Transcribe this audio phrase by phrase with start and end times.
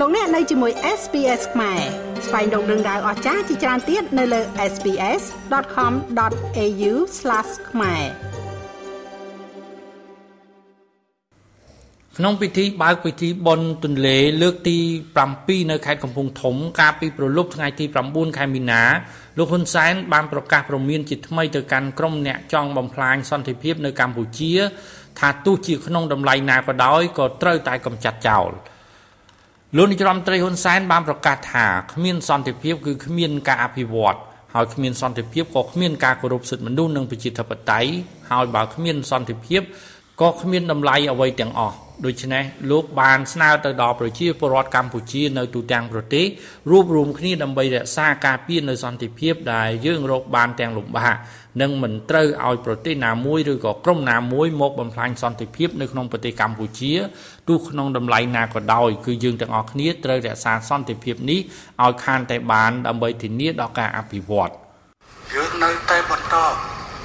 [0.00, 1.80] លោកអ្នកនៅជាមួយ SPS ខ្មែរ
[2.26, 4.40] ស្វែងរកដឹងដៅអស្ចារ្យជាច្រើនទៀតនៅលើ
[4.72, 6.92] SPS.com.au/
[7.70, 8.04] ខ្មែរ
[12.18, 14.78] ក្នុងពិធីបើកពិធីបុណ្យទន្លេលើកទី
[15.24, 18.82] 7នៅខេត្តកំពង់ធំ កាលពីប្រលប់ថ្ងៃទី9ខែមីនា
[19.38, 24.52] លោកហ៊ុនសែនបានប្រកាសព្រមានជាថ្មីទៅកាន់ក្រុមអ្នកចង់បំផ្លាញសន្តិភាពនៅកម្ពុជា
[25.18, 28.52] ថាទោះជាក្នុងតម្លៃណាក៏ដោយក៏ត្រូវតែកម្ចាត់ចោល
[29.76, 34.18] លោកនាយរដ្ឋមន្ត្រីហ៊ុនសែនបានប្រកាសថាគ្មានសន្តិភាពគឺគ្មានការអភិវឌ្ឍ
[34.54, 37.90] ហើយគ្មានសន្តិភាពក៏គ្មានការគោរពសិទ្ធិមនុស្សនិងប្រជាធិបតេយ្យ
[38.30, 39.62] ហើយបើគ្មានសន្តិភាព
[40.22, 46.26] ក៏គ្មានតម្លៃអ្វីទាំងអស់ដូច្នេះលោកបានស្នើទៅដល់ប្រជាពលរដ្ឋកម្ពុជានៅទូទាំងប្រទេស
[46.70, 51.14] រួបរวมគ្នាដើម្បីរក្សាការពារនៅសន្តិភាពដែលយើងរកបានទាំងលំបាក
[51.60, 56.92] និងមិនត្រូវឲ្យប្រទេសណាមួយឬក៏ក្រុមណាមួយមកបំផ្លាញសន្តិភាពនៅក្នុងប្រទេសកម្ពុជា
[57.48, 61.40] ទោះក្នុងតម្លៃណាក៏ដោយគឺយើងទាំងអស់គ្នាត្រូវរក្សាសន្តិភាពនេះ
[61.84, 64.52] ឲ្យខានតែបានដើម្បីធានាដល់ការអភិវឌ្ឍ
[65.34, 66.36] យើងនៅតែបន្ត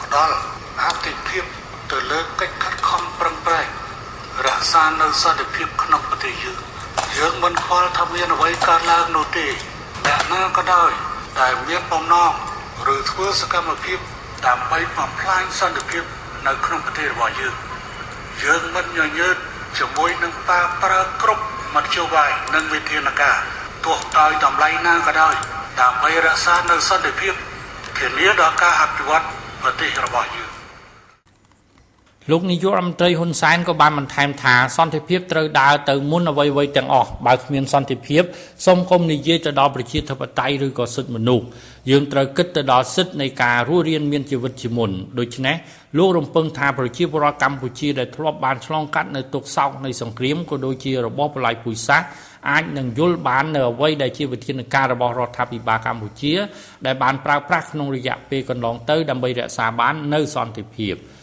[0.00, 0.34] ផ្ដល់
[0.82, 1.44] អតិភិប
[1.90, 2.75] ទៅលើកិច្ចខិតខំប្រឹងប្រែងរ
[4.60, 6.60] ក្សានៅសន្តិភាពក្នុងប្រទេសយើង
[7.18, 9.46] យើងមិនខ្វល់ថាមានអ្វីកើតឡើងនោះទេ
[10.06, 10.90] អ្នកណាក៏ដោយ
[11.40, 12.32] ដែលមានបំណង
[12.94, 13.98] ឬធ្វើសកម្មភាព
[14.46, 16.04] ដើម្បីបំផ្លាញសន្តិភាព
[16.46, 17.54] នៅក្នុងប្រទេសរបស់យើង
[18.44, 19.36] យើងមិនញញើត
[19.78, 23.36] ជាមួយនឹងបាប្រើគ្រប់មធ្យោបាយនិងវិធានការ
[23.84, 25.34] ទោះដោយតម្លៃណាក៏ដោយ
[25.80, 27.34] ដើម្បីរក្សានៅសន្តិភាព
[27.98, 29.24] ធានាដល់ការអភិវឌ្ឍ
[29.62, 30.55] ប្រទេសរបស់យើង
[32.30, 38.22] លោកនាយករដ្ឋមន្ត្រីហ៊ុនសែនក៏បានបន្ថែមថាសន្តិភាពត្រូវដើរទៅមុនអ្វីៗទាំងអស់បើគ្មានសន្តិភាព
[38.66, 41.44] សូមកុំនិយាយទៅដល់ប្រជាធិបតេយ្យឬក៏សិទ្ធិមនុស្ស
[41.90, 45.56] យើងត្រូវគិតទៅដល់សិទ្ធិនៃការរស់រានមានជីវិតជាមុនដូច្នេះ
[45.98, 52.06] លោករំពឹងថាប្រជាពលរដ្ឋកម្ពុជាដែលធ្លាប់បានឆ្លងកាត់នៅទុក្ខសោកនៃសង្គ្រាមក៏ដូចជារបបបល្ល័ង្កពូជសាសន៍
[52.50, 56.34] អាចនឹងយល់បាននៅអ្វីដែលជាវិធានការរបស់រដ្ឋាភិបាលកម្ពុជា
[56.86, 60.96] ដែលបានប្រើប្រាស់ក្នុងរយៈពេលកន្លងទៅដើម្បីរក្សាបាននៅសន្តិភាព។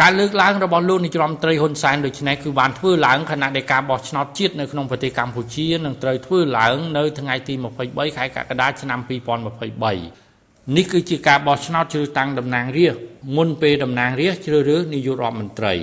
[0.00, 7.54] ការលើកឡើងរបស់លោកនាយរដ្ឋមន្ត្រីហ៊ុនសែនដូចនេះគឺបានធ្វើឡើងខណៈដែលការបោះឆ្នោតជាតិនៅក្នុងប្រទេសកម្ពុជានឹងត្រូវធ្វើឡើងនៅថ្ងៃទី
[7.86, 13.02] 23ខែកក្កដាឆ្នាំ2023នេះគឺជាការបោះឆ្នោតជ្រើសតាំងតំណាងរាស្ត្រ
[13.36, 15.74] មុនពេលតំណាងរាស្ត្រជ្រើសរើសនាយករដ្ឋមន្ត្រី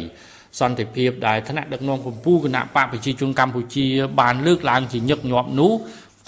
[0.59, 3.87] សន្តិភាពដែលថ្នាក់ដឹកនាំកម្ពុជាគណៈបកប្រជាជនកម្ពុជា
[4.19, 5.71] បានលើកឡើងជាញឹកញាប់នោះ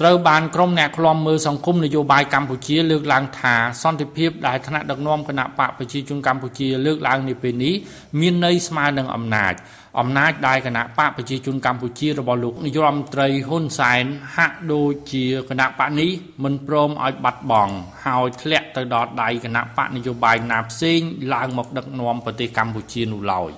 [0.02, 7.74] ត្រូវបានក្រុមអ្នកឃ្លាំមើលសង្គមនយោបាយកម្ពុជាលើកឡើងថាសន្តិភាពដែលថ្នាក់ដឹកនាំគណៈបកប្រជាជនកម្ពុជាលើកឡើងនាពេលនេះ
[8.20, 9.54] មានន័យស្មើនឹងអំណាច
[10.00, 14.04] អំណាចដែលគណៈបកប្រជាជនកម្ពុជារបស់លោកនាយរដ្ឋមន្ត្រីហ៊ុនសែន
[14.36, 16.12] ហាក់ដូចជាគណៈបកនេះ
[16.44, 17.74] មិនព្រមឲ្យបាត់បង់
[18.06, 21.00] ហើយធ្លាក់ទៅដល់ដៃគណៈបកនយោបាយណាផ្សេង
[21.34, 23.52] ឡើងមកដឹកនាំប្រទេសកម្ពុជានោះឡើយ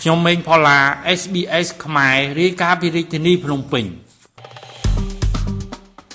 [0.00, 0.78] ខ្ញុំម៉េងផល្លា
[1.20, 3.86] SBS ខ្មែររាយការណ៍ពីរាជធានីភ្នំពេញ